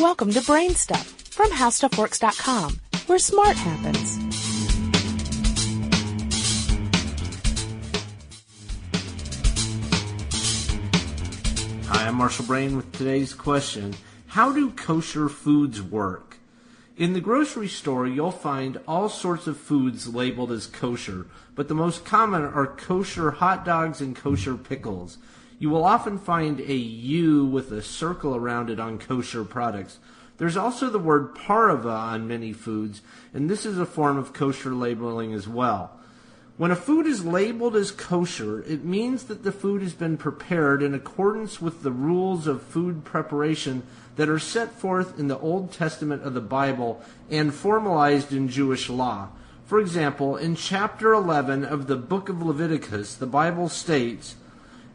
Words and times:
Welcome 0.00 0.30
to 0.30 0.38
BrainStuff 0.38 1.04
from 1.28 1.50
HowStuffWorks.com, 1.50 2.78
where 3.08 3.18
smart 3.18 3.56
happens. 3.56 4.16
Hi, 11.88 12.06
I'm 12.06 12.14
Marshall 12.14 12.44
Brain 12.44 12.76
with 12.76 12.92
today's 12.92 13.34
question. 13.34 13.96
How 14.28 14.52
do 14.52 14.70
kosher 14.70 15.28
foods 15.28 15.82
work? 15.82 16.36
In 16.96 17.12
the 17.12 17.20
grocery 17.20 17.66
store, 17.66 18.06
you'll 18.06 18.30
find 18.30 18.78
all 18.86 19.08
sorts 19.08 19.48
of 19.48 19.56
foods 19.56 20.14
labeled 20.14 20.52
as 20.52 20.68
kosher, 20.68 21.26
but 21.56 21.66
the 21.66 21.74
most 21.74 22.04
common 22.04 22.44
are 22.44 22.68
kosher 22.68 23.32
hot 23.32 23.64
dogs 23.64 24.00
and 24.00 24.14
kosher 24.14 24.56
pickles. 24.56 25.18
You 25.58 25.70
will 25.70 25.84
often 25.84 26.18
find 26.18 26.60
a 26.60 26.74
U 26.74 27.44
with 27.44 27.72
a 27.72 27.82
circle 27.82 28.36
around 28.36 28.70
it 28.70 28.78
on 28.78 28.98
kosher 28.98 29.44
products. 29.44 29.98
There's 30.36 30.56
also 30.56 30.88
the 30.88 31.00
word 31.00 31.34
pareve 31.34 31.84
on 31.84 32.28
many 32.28 32.52
foods, 32.52 33.02
and 33.34 33.50
this 33.50 33.66
is 33.66 33.78
a 33.78 33.86
form 33.86 34.16
of 34.16 34.32
kosher 34.32 34.72
labeling 34.72 35.34
as 35.34 35.48
well. 35.48 35.98
When 36.58 36.70
a 36.70 36.76
food 36.76 37.06
is 37.06 37.24
labeled 37.24 37.76
as 37.76 37.92
kosher, 37.92 38.62
it 38.62 38.84
means 38.84 39.24
that 39.24 39.44
the 39.44 39.52
food 39.52 39.82
has 39.82 39.92
been 39.92 40.16
prepared 40.16 40.82
in 40.82 40.94
accordance 40.94 41.60
with 41.60 41.82
the 41.82 41.92
rules 41.92 42.46
of 42.46 42.62
food 42.62 43.04
preparation 43.04 43.82
that 44.16 44.28
are 44.28 44.40
set 44.40 44.72
forth 44.72 45.18
in 45.18 45.28
the 45.28 45.38
Old 45.38 45.72
Testament 45.72 46.22
of 46.24 46.34
the 46.34 46.40
Bible 46.40 47.00
and 47.30 47.54
formalized 47.54 48.32
in 48.32 48.48
Jewish 48.48 48.88
law. 48.88 49.28
For 49.66 49.78
example, 49.78 50.36
in 50.36 50.56
chapter 50.56 51.12
11 51.12 51.64
of 51.64 51.86
the 51.86 51.96
book 51.96 52.28
of 52.28 52.42
Leviticus, 52.42 53.14
the 53.14 53.26
Bible 53.26 53.68
states, 53.68 54.34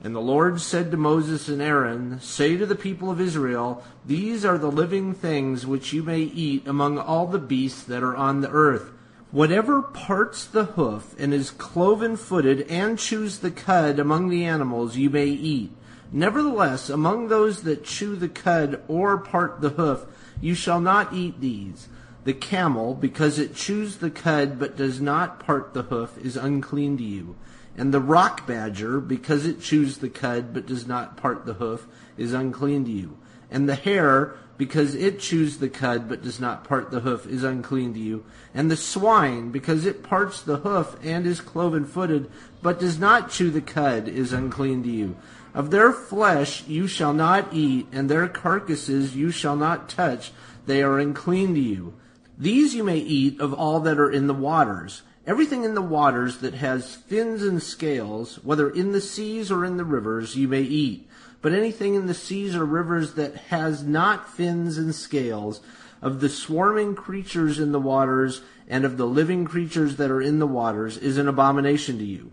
And 0.03 0.13
the 0.13 0.20
Lord 0.20 0.59
said 0.59 0.91
to 0.91 0.98
Moses 0.98 1.48
and 1.48 1.62
Aaron, 1.62 2.20
Say 2.20 2.57
to 2.57 2.66
the 2.66 2.75
people 2.75 3.09
of 3.09 3.21
Israel, 3.21 3.81
These 4.05 4.44
are 4.44 4.57
the 4.57 4.71
living 4.71 5.13
things 5.13 5.66
which 5.66 5.94
you 5.94 6.03
may 6.03 6.20
eat 6.20 6.67
among 6.67 6.98
all 6.99 7.25
the 7.25 7.39
beasts 7.39 7.84
that 7.84 8.03
are 8.03 8.16
on 8.16 8.41
the 8.41 8.50
earth. 8.50 8.92
Whatever 9.31 9.81
parts 9.81 10.45
the 10.45 10.66
hoof 10.66 11.16
and 11.17 11.33
is 11.33 11.52
cloven 11.52 12.17
footed 12.17 12.67
and 12.69 13.00
chews 13.00 13.39
the 13.39 13.50
cud 13.50 13.97
among 13.97 14.27
the 14.27 14.44
animals 14.44 14.97
you 14.97 15.09
may 15.09 15.27
eat. 15.27 15.72
Nevertheless, 16.11 16.89
among 16.89 17.30
those 17.30 17.64
that 17.64 17.86
chew 17.86 18.17
the 18.17 18.30
cud 18.30 18.83
or 18.89 19.17
part 19.17 19.61
the 19.61 19.70
hoof, 19.70 20.05
you 20.42 20.53
shall 20.53 20.81
not 20.81 21.14
eat 21.14 21.39
these. 21.39 21.88
The 22.23 22.33
camel, 22.33 22.93
because 22.93 23.38
it 23.38 23.55
chews 23.55 23.97
the 23.97 24.09
cud 24.09 24.57
but 24.57 24.77
does 24.77 25.02
not 25.02 25.39
part 25.39 25.73
the 25.73 25.83
hoof, 25.83 26.17
is 26.17 26.38
unclean 26.38 26.97
to 26.97 27.03
you. 27.03 27.35
And 27.75 27.93
the 27.93 27.99
rock 27.99 28.47
badger, 28.47 28.99
because 28.99 29.45
it 29.45 29.59
chews 29.59 29.97
the 29.97 30.09
cud 30.09 30.53
but 30.53 30.65
does 30.65 30.88
not 30.88 31.17
part 31.17 31.45
the 31.45 31.55
hoof, 31.55 31.88
is 32.17 32.33
unclean 32.33 32.85
to 32.85 32.91
you. 32.91 33.17
And 33.52 33.67
the 33.67 33.75
hare, 33.75 34.35
because 34.57 34.95
it 34.95 35.19
chews 35.19 35.57
the 35.57 35.69
cud 35.69 36.07
but 36.07 36.21
does 36.21 36.39
not 36.39 36.63
part 36.63 36.91
the 36.91 37.02
hoof, 37.02 37.27
is 37.27 37.43
unclean 37.43 37.93
to 37.95 37.99
you. 37.99 38.23
And 38.53 38.71
the 38.71 38.77
swine, 38.77 39.52
because 39.52 39.85
it 39.85 40.03
parts 40.03 40.41
the 40.41 40.58
hoof 40.58 40.95
and 41.03 41.25
is 41.25 41.41
cloven 41.41 41.85
footed, 41.85 42.31
but 42.61 42.80
does 42.80 42.99
not 42.99 43.31
chew 43.31 43.49
the 43.49 43.61
cud, 43.61 44.08
is 44.08 44.31
unclean 44.31 44.83
to 44.83 44.89
you. 44.89 45.17
Of 45.53 45.71
their 45.71 45.91
flesh 45.91 46.65
you 46.67 46.87
shall 46.87 47.13
not 47.13 47.53
eat, 47.53 47.87
and 47.91 48.09
their 48.09 48.27
carcasses 48.27 49.15
you 49.15 49.30
shall 49.30 49.55
not 49.55 49.89
touch, 49.89 50.31
they 50.65 50.81
are 50.81 50.99
unclean 50.99 51.53
to 51.55 51.59
you. 51.59 51.93
These 52.38 52.73
you 52.73 52.84
may 52.84 52.98
eat 52.98 53.39
of 53.39 53.53
all 53.53 53.80
that 53.81 54.00
are 54.00 54.09
in 54.09 54.28
the 54.28 54.34
waters. 54.34 55.03
Everything 55.26 55.64
in 55.64 55.76
the 55.76 55.81
waters 55.81 56.39
that 56.39 56.56
has 56.56 56.95
fins 56.95 57.44
and 57.44 57.62
scales, 57.62 58.44
whether 58.44 58.70
in 58.70 58.92
the 58.92 59.02
seas 59.02 59.52
or 59.52 59.64
in 59.64 59.78
the 59.78 59.86
rivers, 59.86 60.36
you 60.36 60.48
may 60.48 60.61
eat. 60.61 61.08
But 61.42 61.54
anything 61.54 61.95
in 61.95 62.08
the 62.08 62.14
seas 62.14 62.56
or 62.56 62.66
rivers 62.66 63.14
that 63.14 63.36
has 63.36 63.84
not 63.84 64.30
fins 64.30 64.78
and 64.78 64.94
scales, 64.94 65.61
of 66.02 66.20
the 66.20 66.30
swarming 66.30 66.95
creatures 66.95 67.59
in 67.59 67.72
the 67.72 67.80
waters 67.80 68.42
and 68.67 68.84
of 68.84 68.98
the 68.98 69.08
living 69.08 69.45
creatures 69.45 69.95
that 69.95 70.11
are 70.11 70.22
in 70.22 70.39
the 70.39 70.48
waters, 70.48 70.98
is 70.98 71.17
an 71.17 71.28
abomination 71.28 71.98
to 72.00 72.04
you. 72.04 72.31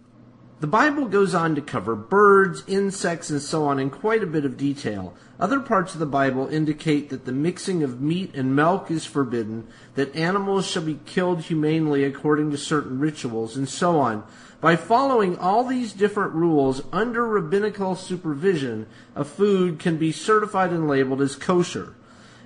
The 0.60 0.66
Bible 0.66 1.06
goes 1.06 1.34
on 1.34 1.54
to 1.54 1.62
cover 1.62 1.96
birds, 1.96 2.64
insects, 2.66 3.30
and 3.30 3.40
so 3.40 3.64
on 3.64 3.78
in 3.78 3.88
quite 3.88 4.22
a 4.22 4.26
bit 4.26 4.44
of 4.44 4.58
detail. 4.58 5.14
Other 5.38 5.58
parts 5.58 5.94
of 5.94 6.00
the 6.00 6.04
Bible 6.04 6.48
indicate 6.48 7.08
that 7.08 7.24
the 7.24 7.32
mixing 7.32 7.82
of 7.82 8.02
meat 8.02 8.34
and 8.34 8.54
milk 8.54 8.90
is 8.90 9.06
forbidden, 9.06 9.66
that 9.94 10.14
animals 10.14 10.66
shall 10.66 10.82
be 10.82 11.00
killed 11.06 11.40
humanely 11.40 12.04
according 12.04 12.50
to 12.50 12.58
certain 12.58 12.98
rituals, 12.98 13.56
and 13.56 13.70
so 13.70 13.98
on. 13.98 14.22
By 14.60 14.76
following 14.76 15.38
all 15.38 15.64
these 15.64 15.94
different 15.94 16.34
rules 16.34 16.82
under 16.92 17.26
rabbinical 17.26 17.96
supervision, 17.96 18.86
a 19.16 19.24
food 19.24 19.78
can 19.78 19.96
be 19.96 20.12
certified 20.12 20.72
and 20.72 20.86
labeled 20.86 21.22
as 21.22 21.36
kosher. 21.36 21.94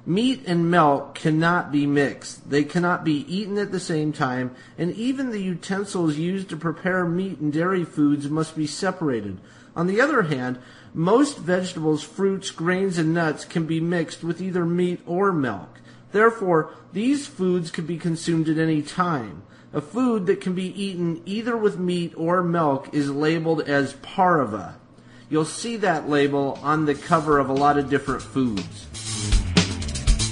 Meat 0.06 0.42
and 0.46 0.70
milk 0.70 1.14
cannot 1.14 1.72
be 1.72 1.86
mixed. 1.86 2.50
They 2.50 2.62
cannot 2.62 3.04
be 3.04 3.24
eaten 3.34 3.56
at 3.56 3.72
the 3.72 3.80
same 3.80 4.12
time, 4.12 4.54
and 4.76 4.92
even 4.92 5.30
the 5.30 5.40
utensils 5.40 6.18
used 6.18 6.50
to 6.50 6.58
prepare 6.58 7.06
meat 7.06 7.38
and 7.38 7.50
dairy 7.50 7.84
foods 7.84 8.28
must 8.28 8.54
be 8.54 8.66
separated. 8.66 9.38
On 9.74 9.86
the 9.86 10.02
other 10.02 10.22
hand, 10.22 10.58
most 10.92 11.38
vegetables, 11.38 12.02
fruits, 12.02 12.50
grains, 12.50 12.98
and 12.98 13.14
nuts 13.14 13.46
can 13.46 13.64
be 13.64 13.80
mixed 13.80 14.22
with 14.22 14.42
either 14.42 14.66
meat 14.66 15.00
or 15.06 15.32
milk. 15.32 15.80
Therefore, 16.12 16.74
these 16.92 17.26
foods 17.26 17.70
can 17.70 17.86
be 17.86 17.96
consumed 17.96 18.48
at 18.50 18.58
any 18.58 18.82
time. 18.82 19.42
A 19.72 19.80
food 19.80 20.26
that 20.26 20.40
can 20.40 20.54
be 20.54 20.80
eaten 20.80 21.22
either 21.24 21.56
with 21.56 21.78
meat 21.78 22.12
or 22.16 22.42
milk 22.42 22.90
is 22.92 23.10
labeled 23.10 23.62
as 23.62 23.94
pareve. 23.94 24.74
You'll 25.30 25.46
see 25.46 25.78
that 25.78 26.08
label 26.08 26.58
on 26.62 26.84
the 26.84 26.94
cover 26.94 27.38
of 27.38 27.48
a 27.48 27.54
lot 27.54 27.78
of 27.78 27.88
different 27.88 28.22
foods. 28.22 29.03